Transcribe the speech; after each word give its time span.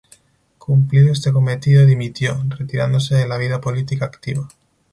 Cumplido 0.57 1.11
este 1.11 1.31
cometido 1.31 1.85
dimitió, 1.85 2.43
retirándose 2.57 3.13
de 3.13 3.27
la 3.27 3.37
vida 3.37 3.61
política 3.61 4.05
activa. 4.05 4.47